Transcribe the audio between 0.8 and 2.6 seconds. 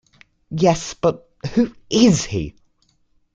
but who is he?